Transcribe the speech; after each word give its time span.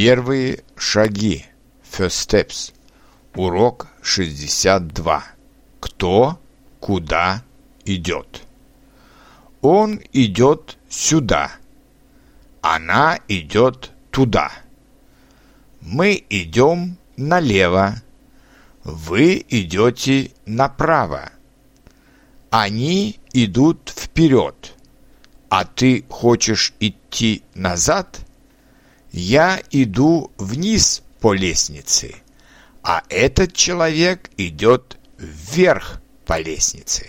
Первые 0.00 0.62
шаги. 0.76 1.44
First 1.82 2.28
steps. 2.30 2.72
Урок 3.34 3.88
62. 4.00 5.24
Кто 5.80 6.38
куда 6.78 7.42
идет? 7.84 8.44
Он 9.60 10.00
идет 10.12 10.78
сюда. 10.88 11.50
Она 12.60 13.18
идет 13.26 13.90
туда. 14.12 14.52
Мы 15.80 16.24
идем 16.30 16.96
налево. 17.16 18.00
Вы 18.84 19.44
идете 19.48 20.30
направо. 20.46 21.32
Они 22.50 23.18
идут 23.32 23.92
вперед. 23.92 24.76
А 25.48 25.64
ты 25.64 26.04
хочешь 26.08 26.72
идти 26.78 27.42
назад? 27.56 28.20
Я 29.12 29.62
иду 29.70 30.30
вниз 30.36 31.02
по 31.20 31.32
лестнице, 31.32 32.14
а 32.82 33.02
этот 33.08 33.52
человек 33.54 34.30
идет 34.36 34.98
вверх 35.18 36.00
по 36.26 36.38
лестнице. 36.40 37.08